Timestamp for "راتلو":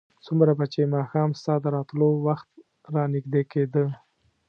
1.75-2.09